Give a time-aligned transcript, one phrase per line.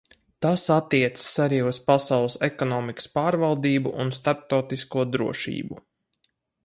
[0.43, 5.79] Tas attiecas arī uz pasaules ekonomikas pārvaldību un starptautisko drošību.